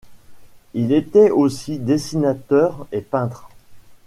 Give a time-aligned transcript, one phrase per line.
[0.73, 3.49] Il était aussi dessinateur et peintre.